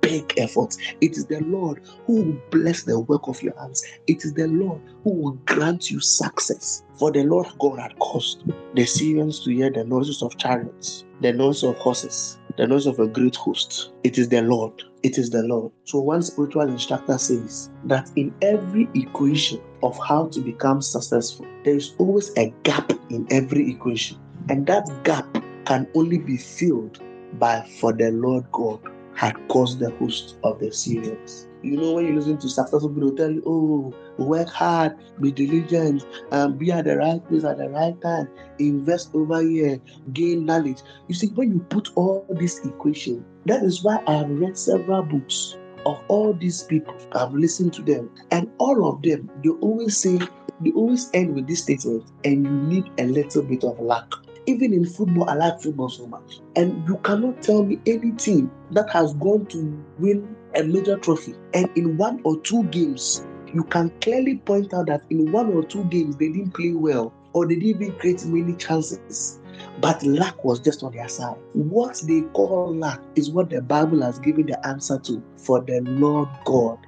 [0.00, 0.76] big efforts.
[1.00, 3.82] It is the Lord who will bless the work of your hands.
[4.06, 6.82] It is the Lord who will grant you success.
[6.98, 11.32] For the Lord God had caused the Syrians to hear the noises of chariots, the
[11.32, 13.92] noise of horses, the noise of a great host.
[14.04, 14.82] It is the Lord.
[15.02, 15.72] It is the Lord.
[15.84, 21.76] So one spiritual instructor says that in every equation of how to become successful, there
[21.76, 24.18] is always a gap in every equation.
[24.48, 25.26] And that gap
[25.64, 27.00] can only be filled
[27.38, 28.80] by for the Lord God
[29.14, 31.48] had caused the host of the Syrians.
[31.62, 36.04] You know, when you listen to successful people, tell you, oh, work hard, be diligent,
[36.32, 39.78] and be at the right place at the right time, invest over here,
[40.12, 40.78] gain knowledge.
[41.08, 45.02] You see, when you put all this equation, that is why I have read several
[45.04, 46.96] books of all these people.
[47.12, 50.18] I've listened to them, and all of them, they always say,
[50.60, 54.24] they always end with this statement, and you need a little bit of luck.
[54.46, 56.40] Even in football, I like football so much.
[56.56, 61.34] And you cannot tell me any team that has gone to win a major trophy
[61.54, 65.62] and in one or two games, you can clearly point out that in one or
[65.62, 69.40] two games they didn't play well or they didn't even create many chances.
[69.80, 71.36] But luck was just on their side.
[71.52, 75.22] What they call luck is what the Bible has given the answer to.
[75.36, 76.78] For the Lord God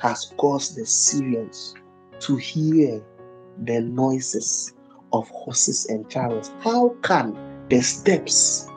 [0.00, 1.74] has caused the Syrians
[2.20, 3.02] to hear
[3.64, 4.72] the noises
[5.14, 6.50] of horses and chariots.
[6.60, 7.38] How can
[7.70, 8.68] the steps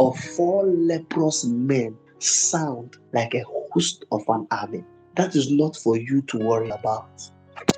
[0.00, 4.82] of four leprous men sound like a host of an army?
[5.16, 7.10] That is not for you to worry about.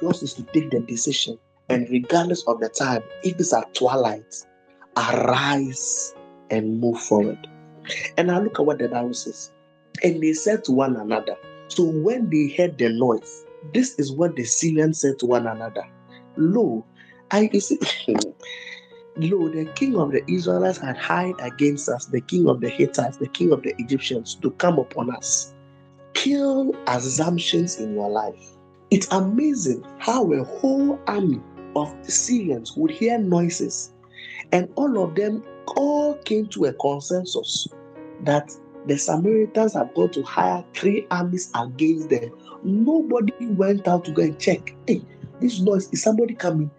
[0.01, 1.37] Yours is to take the decision,
[1.69, 4.47] and regardless of the time, if it's at twilight,
[4.97, 6.15] arise
[6.51, 7.49] and move forward.
[8.17, 9.51] And now look at what the Bible says.
[10.05, 11.37] And they said to one another.
[11.69, 15.85] So when they heard the noise, this is what the Syrians said to one another.
[16.37, 16.85] Lo,
[17.31, 17.79] I you see,
[19.17, 23.19] lo, the king of the Israelites had hired against us, the king of the Hittites,
[23.19, 25.53] the king of the Egyptians, to come upon us.
[26.15, 28.57] kill assumptions in your life.
[28.91, 31.43] It's amazing how a whole army
[31.77, 33.93] of Syrians would hear noises,
[34.53, 35.45] and all of them
[35.77, 37.67] all came to a consensus
[38.21, 38.53] that
[38.87, 42.31] the Samaritans have gone to hire three armies against them.
[42.63, 44.77] Nobody went out to go and check.
[44.87, 45.03] Hey,
[45.41, 46.71] this noise is somebody coming?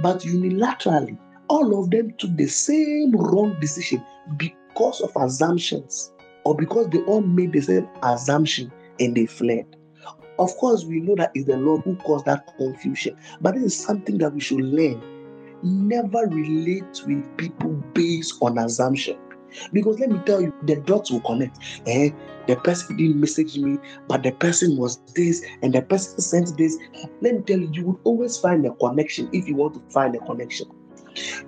[0.00, 4.02] But unilaterally, all of them took the same wrong decision
[4.36, 6.12] because of assumptions
[6.44, 9.66] or because they all made the same assumption and they fled.
[10.38, 13.76] Of course, we know that it's the Lord who caused that confusion, but it is
[13.76, 15.02] something that we should learn.
[15.62, 19.16] Never relate with people based on assumption.
[19.72, 21.58] Because let me tell you, the dots will connect.
[21.86, 22.10] Eh?
[22.46, 26.76] The person didn't message me, but the person was this, and the person sent this.
[27.20, 30.14] Let me tell you, you would always find a connection if you want to find
[30.16, 30.68] a connection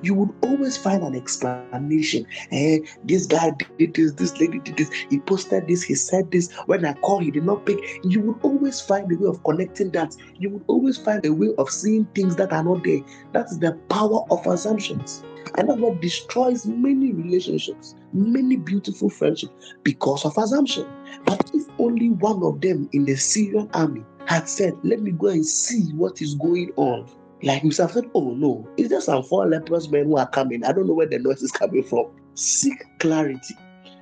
[0.03, 2.27] you would always find an explanation.
[2.53, 6.53] Eh, this guy did this, this lady did this, he posted this, he said this.
[6.67, 7.79] When I called, he did not pick.
[8.05, 10.15] You would always find a way of connecting that.
[10.37, 13.01] You would always find a way of seeing things that are not there.
[13.33, 15.25] That's the power of assumptions.
[15.57, 20.87] And that's what destroys many relationships, many beautiful friendships because of assumption.
[21.25, 25.29] But if only one of them in the Syrian army had said, Let me go
[25.29, 27.09] and see what is going on,
[27.45, 30.65] like we said, oh no, it's just some four leprous men who are coming.
[30.65, 32.07] I don't know where the noise is coming from.
[32.35, 33.55] Seek clarity.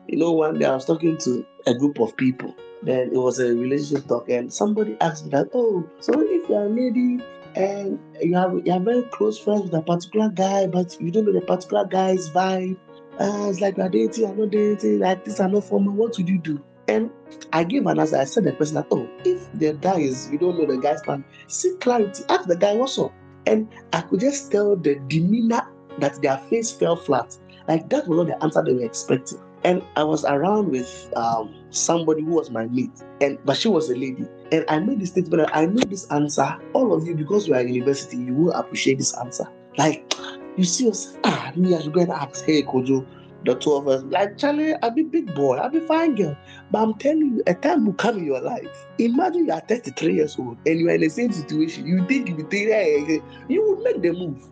[0.06, 2.54] You know, one day I was talking to a group of people.
[2.82, 6.64] Then it was a relationship talk, and somebody asked me that, oh, so if you're
[6.64, 7.18] a lady
[7.54, 11.26] and you have you are very close friends with a particular guy, but you don't
[11.26, 12.76] know the particular guy's vibe.
[13.20, 15.92] Uh, it's like you're dating, I'm not dating, like this, I'm not formal.
[15.94, 16.62] What would you do?
[16.88, 17.10] And
[17.52, 18.16] I gave an answer.
[18.16, 21.02] I said the person that, oh, if the guy is, you don't know the guy's
[21.02, 22.24] plan, seek clarity.
[22.28, 23.12] Ask the guy what's up.
[23.46, 25.62] And I could just tell the demeanor
[25.98, 27.36] that their face fell flat.
[27.68, 29.38] Like that was not the answer they were expecting.
[29.64, 33.88] And I was around with um, somebody who was my mate, and but she was
[33.90, 34.26] a lady.
[34.50, 36.56] And I made this statement I know this answer.
[36.72, 39.44] All of you, because you are in university, you will appreciate this answer.
[39.78, 40.14] Like
[40.56, 43.06] you see us, ah, me, I should go and ask, hey, Kojo,
[43.44, 46.36] the two of us, like Charlie, I'll be big boy, I'll be fine girl.
[46.70, 48.86] But I'm telling you, a time will come in your life.
[48.98, 51.86] Imagine you are 33 years old and you are in the same situation.
[51.86, 54.46] You think you think hey, you would make the move.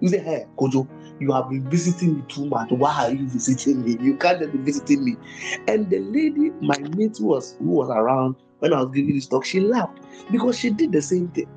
[0.00, 0.86] You say, hey, Kojo,
[1.20, 2.70] you have been visiting me too much.
[2.70, 3.96] Why are you visiting me?
[4.00, 5.16] You can't be visiting me.
[5.68, 9.44] And the lady, my mate was who was around when I was giving this talk,
[9.44, 10.00] she laughed
[10.32, 11.48] because she did the same thing.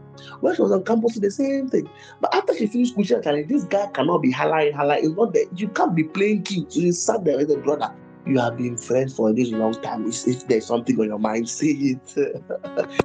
[0.42, 1.90] When she was on campus, the same thing.
[2.20, 5.06] But after she finished school, she was like, this guy cannot be hollering, hollering.
[5.06, 6.74] It's not that you can't be playing cute.
[6.74, 7.94] So you sat there with a brother.
[8.28, 10.06] You have been friends for this long time.
[10.08, 12.44] If there's something on your mind, say it.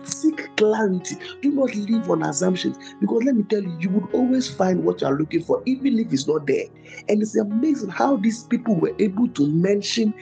[0.07, 1.17] Seek clarity.
[1.41, 2.77] Do not live on assumptions.
[3.01, 5.99] Because let me tell you, you would always find what you are looking for, even
[5.99, 6.67] if it's not there.
[7.09, 10.13] And it's amazing how these people were able to mention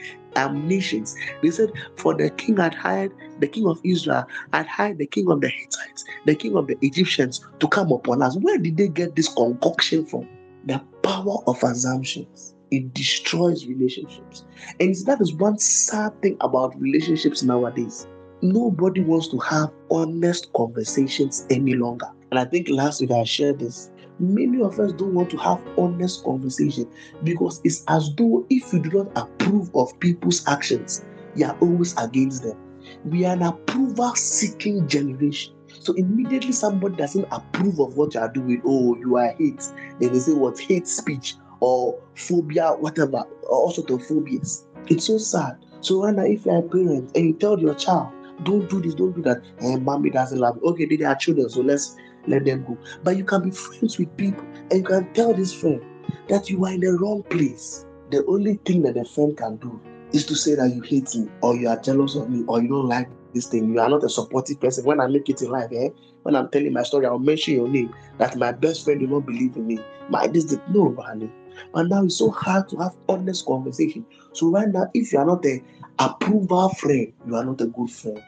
[0.53, 1.15] nations.
[1.41, 5.29] They said, For the king had hired, the king of Israel had hired the king
[5.29, 8.37] of the Hittites, the king of the Egyptians to come upon us.
[8.37, 10.27] Where did they get this concoction from?
[10.65, 12.55] The power of assumptions.
[12.71, 14.45] It destroys relationships.
[14.79, 18.07] And that is one sad thing about relationships nowadays.
[18.41, 22.07] Nobody wants to have honest conversations any longer.
[22.31, 25.59] And I think last week I shared this many of us don't want to have
[25.77, 26.87] honest conversation
[27.23, 31.03] because it's as though if you do not approve of people's actions,
[31.35, 32.57] you are always against them.
[33.05, 35.53] We are an approval seeking generation.
[35.67, 39.67] So immediately somebody doesn't approve of what you are doing, oh, you are hate.
[39.99, 44.67] Then they say what hate speech or phobia, whatever, all sort of phobias.
[44.87, 45.63] It's so sad.
[45.79, 48.11] So right if you're a parent and you tell your child,
[48.43, 50.61] don't do this, don't do that, and mommy doesn't love me.
[50.63, 51.95] Okay, they are children, so let's
[52.27, 52.77] let them go.
[53.03, 55.81] But you can be friends with people and you can tell this friend
[56.27, 57.85] that you are in the wrong place.
[58.09, 59.79] The only thing that the friend can do
[60.11, 62.67] is to say that you hate me or you are jealous of me or you
[62.67, 63.73] don't like this thing.
[63.73, 64.85] You are not a supportive person.
[64.85, 65.89] When I make it in life, eh?
[66.23, 67.93] When I'm telling my story, I'll mention your name.
[68.17, 69.79] That my best friend will not believe in me.
[70.09, 71.31] My this, this no, honey.
[71.73, 74.05] But now it's so hard to have honest conversation.
[74.33, 75.61] So right now, if you are not a
[75.99, 78.21] approval friend, you are not a good friend.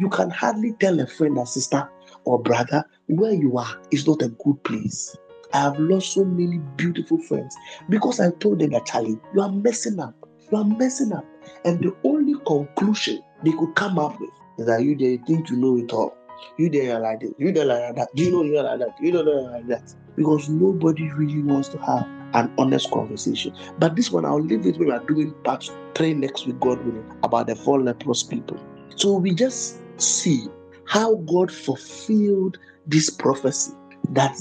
[0.00, 1.88] You can hardly tell a friend that sister,
[2.24, 5.16] or brother, where you are is not a good place.
[5.52, 7.54] I have lost so many beautiful friends
[7.88, 10.14] because I told them that Charlie, you are messing up.
[10.50, 11.24] You are messing up.
[11.64, 15.56] And the only conclusion they could come up with is that you they think you
[15.56, 16.16] know it all.
[16.58, 19.24] You there like this, you there like that, you know you're like that, you don't
[19.24, 19.94] know like that.
[20.16, 23.52] Because nobody really wants to have an honest conversation.
[23.78, 27.10] But this one I'll leave it we are doing part three next week, God willing,
[27.22, 28.58] about the four leprous people.
[28.96, 30.46] So we just see
[30.86, 33.72] how God fulfilled this prophecy
[34.10, 34.36] that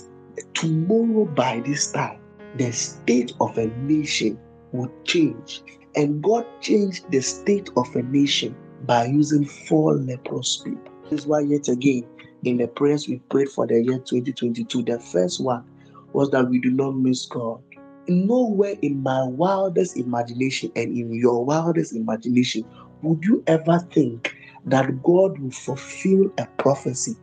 [0.54, 2.20] tomorrow by this time,
[2.56, 4.40] the state of a nation
[4.72, 5.62] would change.
[5.96, 8.56] And God changed the state of a nation
[8.86, 10.92] by using four leprous people.
[11.10, 12.06] This is why, yet again,
[12.44, 15.64] in the prayers we prayed for the year 2022, the first one
[16.14, 17.62] was that we do not miss God.
[18.08, 22.64] Nowhere in my wildest imagination and in your wildest imagination
[23.01, 24.36] would you ever think
[24.66, 27.16] that God will fulfill a prophecy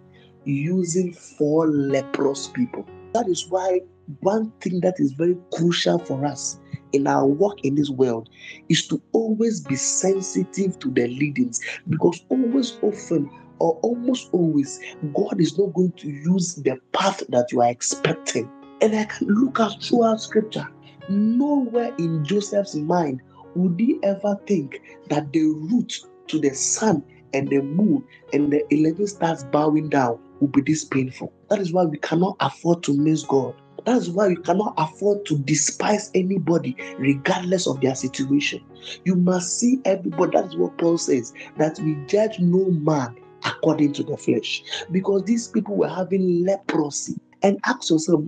[0.45, 2.85] using four leprous people.
[3.15, 3.81] That is why
[4.21, 6.59] one thing that is very crucial for us
[6.93, 8.29] in our work in this world
[8.69, 13.31] is to always be sensitive to the leadings because always often
[13.61, 14.81] or almost always
[15.15, 18.51] God is not going to use the path that you are expecting.
[18.83, 20.67] And I can look at throughout scripture.
[21.09, 23.21] Nowhere in Joseph's mind
[23.55, 25.95] would he ever think that the route
[26.29, 30.85] to the sun and the moon and the 11 stars bowing down will be this
[30.85, 31.33] painful.
[31.49, 33.55] That is why we cannot afford to miss God.
[33.85, 38.65] That's why you cannot afford to despise anybody regardless of their situation.
[39.05, 40.33] You must see everybody.
[40.37, 43.15] That's what Paul says that we judge no man
[43.45, 44.63] according to the flesh.
[44.91, 47.15] Because these people were having leprosy.
[47.45, 48.23] And ask yourself,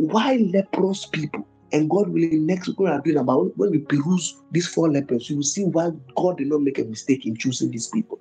[0.00, 1.46] why leprous people?
[1.72, 5.28] And God willing, next week we are doing about when we peruse these four lepers,
[5.28, 8.18] you will see why God did not make a mistake in choosing these people.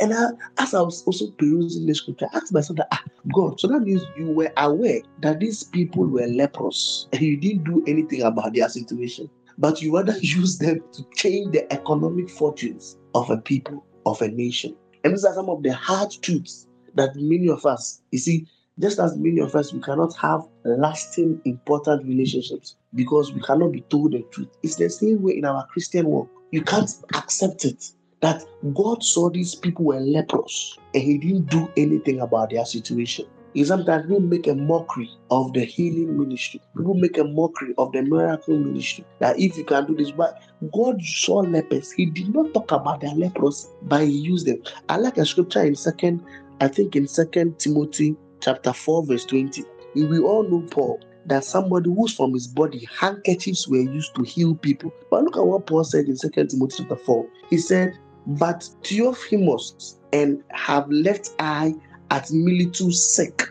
[0.00, 3.02] And I, as I was also perusing the scripture, I asked myself that, ah,
[3.34, 7.64] God, so that means you were aware that these people were leprous and you didn't
[7.64, 12.96] do anything about their situation, but you rather use them to change the economic fortunes
[13.14, 14.74] of a people, of a nation.
[15.02, 18.46] And these are some of the hard truths that many of us, you see,
[18.78, 23.80] just as many of us, we cannot have lasting, important relationships because we cannot be
[23.82, 24.48] told the truth.
[24.62, 26.28] It's the same way in our Christian walk.
[26.50, 27.84] You can't accept it
[28.20, 33.26] that God saw these people were leprous and he didn't do anything about their situation.
[33.54, 36.60] He sometimes people make a mockery of the healing ministry.
[36.76, 39.04] People make a mockery of the miracle ministry.
[39.20, 40.40] That if you can do this, but
[40.72, 41.90] God saw lepers.
[41.92, 44.62] He did not talk about their leprosy, but he used them.
[44.88, 46.24] I like a scripture in second,
[46.60, 49.64] I think in Second Timothy chapter 4, verse 20.
[49.94, 54.54] We all know Paul that somebody who's from his body, handkerchiefs were used to heal
[54.54, 54.92] people.
[55.10, 57.26] But look at what Paul said in Second Timothy chapter 4.
[57.50, 61.74] He said, but Theophilus and have left I
[62.10, 63.48] at Miletus sick.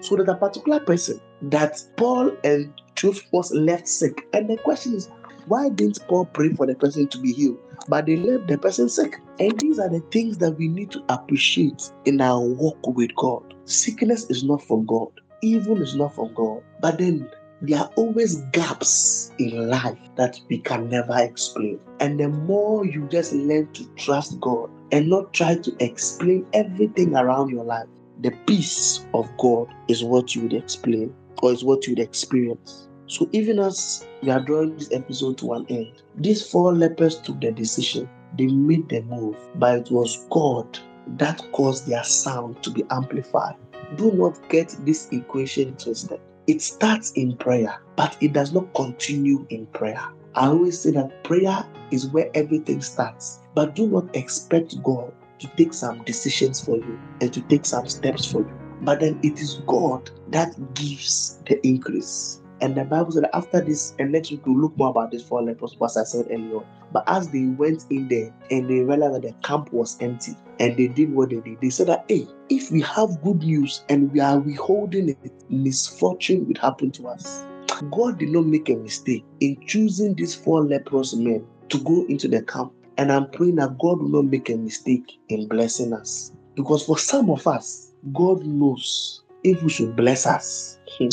[0.00, 4.26] So that a particular person that Paul and Theophilus left sick.
[4.32, 5.10] And the question is,
[5.46, 7.58] why didn't Paul pray for the person to be healed?
[7.88, 9.20] But they left the person sick.
[9.38, 13.54] And these are the things that we need to appreciate in our walk with God.
[13.64, 15.08] Sickness is not from God,
[15.42, 16.62] evil is not from God.
[16.80, 17.30] But then
[17.62, 21.80] there are always gaps in life that we can never explain.
[22.00, 27.14] And the more you just learn to trust God and not try to explain everything
[27.16, 27.86] around your life,
[28.20, 32.85] the peace of God is what you would explain or is what you would experience.
[33.08, 37.40] So even as we are drawing this episode to an end, these four lepers took
[37.40, 38.08] the decision.
[38.36, 40.78] They made the move, but it was God
[41.18, 43.54] that caused their sound to be amplified.
[43.96, 46.20] Do not get this equation twisted.
[46.48, 50.02] It starts in prayer, but it does not continue in prayer.
[50.34, 55.46] I always say that prayer is where everything starts, but do not expect God to
[55.56, 58.52] take some decisions for you and to take some steps for you.
[58.82, 62.42] But then it is God that gives the increase.
[62.60, 65.42] And the Bible said after this, and next week we'll look more about this for
[65.42, 66.60] lepers, as I said earlier.
[66.92, 70.76] But as they went in there and they realized that the camp was empty and
[70.76, 74.10] they did what they did, they said that, hey, if we have good news and
[74.12, 75.18] we are withholding it,
[75.50, 77.44] misfortune would happen to us.
[77.90, 82.28] God did not make a mistake in choosing these four leprous men to go into
[82.28, 82.72] the camp.
[82.96, 86.32] And I'm praying that God will not make a mistake in blessing us.
[86.54, 90.78] Because for some of us, God knows if we should bless us.
[90.98, 91.08] Hmm.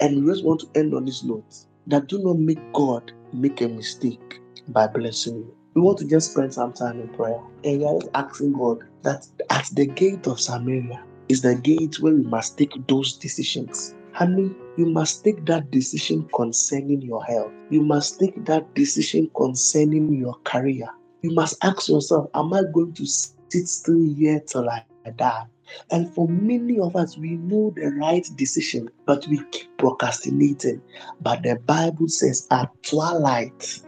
[0.00, 1.54] And we just want to end on this note
[1.86, 5.54] that do not make God make a mistake by blessing you.
[5.74, 8.78] We want to just spend some time in prayer and we are just asking God
[9.02, 13.94] that at the gate of Samaria is the gate where we must take those decisions.
[14.12, 17.52] Honey, you must take that decision concerning your health.
[17.70, 20.88] You must take that decision concerning your career.
[21.22, 24.84] You must ask yourself, Am I going to sit still here till I
[25.16, 25.44] die?
[25.90, 30.80] And for many of us, we know the right decision, but we keep procrastinating.
[31.20, 33.80] But the Bible says at twilight,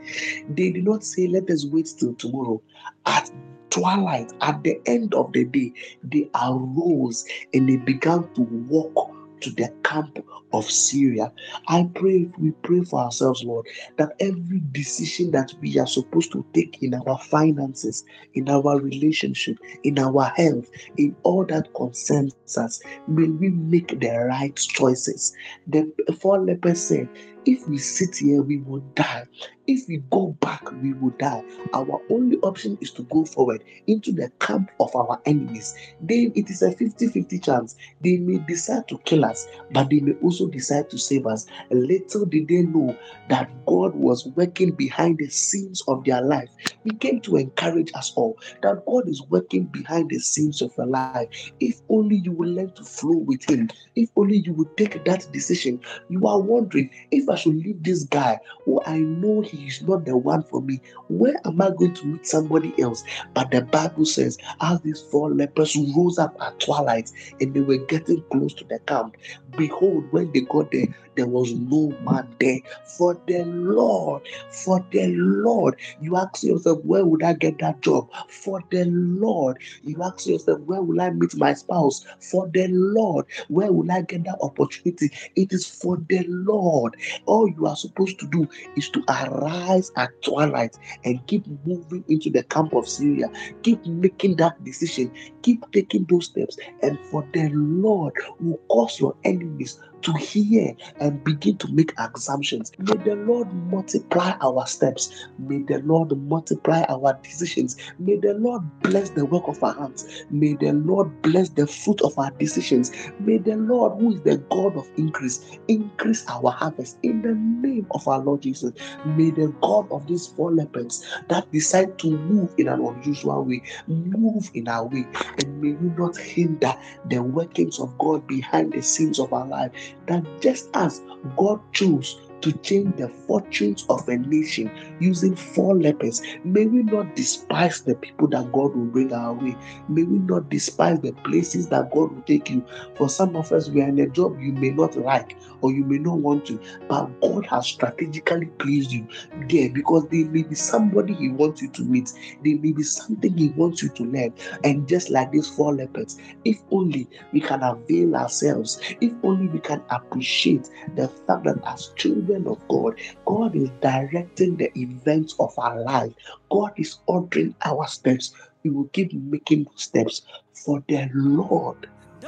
[0.49, 2.61] they did not say, Let us wait till tomorrow.
[3.07, 3.31] At
[3.71, 5.73] twilight, at the end of the day,
[6.03, 7.25] they arose
[7.55, 10.19] and they began to walk to the camp
[10.53, 11.33] of Syria.
[11.69, 13.67] I pray, we pray for ourselves, Lord,
[13.97, 19.59] that every decision that we are supposed to take in our finances, in our relationship,
[19.85, 25.35] in our health, in all that concerns us, may we make the right choices.
[25.67, 27.09] The four lepers said,
[27.45, 29.25] if we sit here, we will die.
[29.69, 31.45] If we go back, we will die.
[31.75, 35.75] Our only option is to go forward into the camp of our enemies.
[36.01, 37.77] Then it is a 50 50 chance.
[38.01, 41.47] They may decide to kill us, but they may also decide to save us.
[41.71, 42.97] Little did they know
[43.29, 46.49] that God was working behind the scenes of their life.
[46.85, 50.87] He came to encourage us all that God is working behind the scenes of your
[50.87, 51.29] life.
[51.61, 55.29] If only you will learn to flow with Him, if only you will take that
[55.31, 55.81] decision.
[56.09, 60.05] You are wondering if I should leave this guy who I know he is not
[60.05, 60.81] the one for me.
[61.09, 63.05] Where am I going to meet somebody else?
[63.35, 67.79] But the Bible says, as these four lepers rose up at twilight and they were
[67.87, 69.17] getting close to the camp,
[69.57, 70.87] behold, when they got there,
[71.19, 72.61] there was no man there.
[72.97, 74.23] For the Lord,
[74.65, 78.09] for the Lord, you ask yourself, where would I get that job?
[78.29, 82.05] For the Lord, you ask yourself, where will I meet my spouse?
[82.21, 85.11] For the Lord, where will I get that opportunity?
[85.35, 86.97] It is for the Lord.
[87.27, 92.31] All you are supposed to do is to arise at twilight and keep moving into
[92.31, 93.29] the camp of Syria.
[93.65, 95.11] Keep making that decision.
[95.43, 96.57] Keep taking those steps.
[96.83, 102.73] And for the Lord will cause your enemies to hear and begin to make assumptions.
[102.79, 105.29] May the Lord multiply our steps.
[105.39, 107.77] May the Lord multiply our decisions.
[107.99, 110.25] May the Lord bless the work of our hands.
[110.31, 112.93] May the Lord bless the fruit of our decisions.
[113.21, 117.87] May the Lord, who is the God of increase, increase our harvest in the name
[117.93, 118.73] of our Lord Jesus.
[119.05, 123.63] May the God of these four leopards that decide to move in an unusual way
[123.87, 125.07] move in our way,
[125.39, 126.73] and may we not hinder
[127.07, 129.73] the workings of God behind the scenes of our life
[130.07, 130.98] that just as
[131.37, 134.71] God chose to change the fortunes of a nation
[135.01, 136.23] using four lepers.
[136.45, 139.57] May we not despise the people that God will bring our way.
[139.89, 142.65] May we not despise the places that God will take you.
[142.97, 145.85] For some of us, we are in a job you may not like or you
[145.85, 149.07] may not want to, but God has strategically placed you
[149.49, 152.13] there because there may be somebody He wants you to meet,
[152.45, 154.33] there may be something He wants you to learn.
[154.65, 159.59] And just like these four lepers, if only we can avail ourselves, if only we
[159.59, 161.91] can appreciate the fact that as
[162.29, 166.13] children of God, God is directing the events of our life,
[166.51, 168.35] God is ordering our steps.
[168.65, 170.23] We will keep making steps,
[170.53, 171.77] for the Lord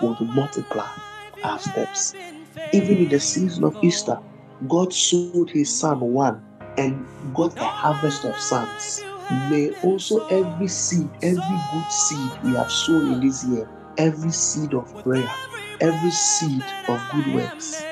[0.00, 0.90] will multiply
[1.42, 2.14] our steps.
[2.72, 4.18] Even in the season of Easter,
[4.68, 6.42] God sowed his son one
[6.78, 9.04] and got a harvest of sons.
[9.50, 14.74] May also every seed, every good seed we have sown in this year, every seed
[14.74, 15.28] of prayer,
[15.80, 17.84] every seed of good works,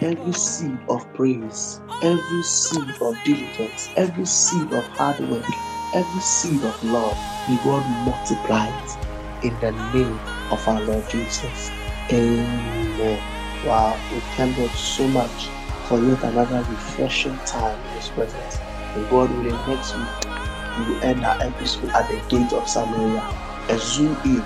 [0.00, 5.46] every seed of praise, every seed of diligence, every seed of hard work,
[5.92, 7.18] every seed of love,
[7.48, 8.98] may God multiply it
[9.44, 10.20] in the name
[10.50, 11.72] of our Lord Jesus.
[12.12, 13.22] Amen.
[13.64, 15.50] Wow, we thank God so much
[15.88, 18.60] for yet another refreshing time in His presence.
[18.94, 20.08] And God willing, next week
[20.78, 23.34] we will end our episode at the gate of Samaria
[23.68, 24.44] and zoom in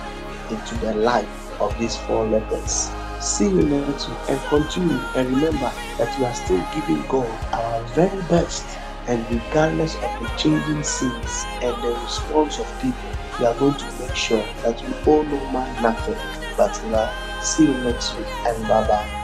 [0.51, 2.91] into the life of these four lepers.
[3.23, 5.09] See you next week and continue.
[5.15, 8.81] And remember that we are still giving God our very best.
[9.07, 13.93] And regardless of the changing scenes and the response of people, we are going to
[13.99, 16.21] make sure that we all know man nothing
[16.57, 17.17] but love.
[17.41, 19.22] See you next week and bye bye.